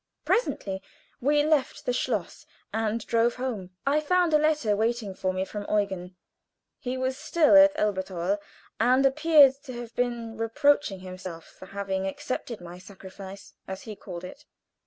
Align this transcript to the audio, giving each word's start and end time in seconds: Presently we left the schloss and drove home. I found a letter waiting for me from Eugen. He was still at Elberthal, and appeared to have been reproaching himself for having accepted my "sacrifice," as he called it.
Presently 0.25 0.81
we 1.21 1.43
left 1.43 1.85
the 1.85 1.93
schloss 1.93 2.47
and 2.73 3.05
drove 3.05 3.35
home. 3.35 3.69
I 3.85 3.99
found 4.01 4.33
a 4.33 4.39
letter 4.39 4.75
waiting 4.75 5.13
for 5.13 5.31
me 5.31 5.45
from 5.45 5.67
Eugen. 5.69 6.15
He 6.79 6.97
was 6.97 7.15
still 7.19 7.55
at 7.55 7.73
Elberthal, 7.77 8.39
and 8.79 9.05
appeared 9.05 9.53
to 9.65 9.73
have 9.73 9.95
been 9.95 10.37
reproaching 10.37 11.01
himself 11.01 11.45
for 11.45 11.67
having 11.67 12.07
accepted 12.07 12.59
my 12.61 12.79
"sacrifice," 12.79 13.53
as 13.67 13.83
he 13.83 13.95
called 13.95 14.23
it. 14.23 14.47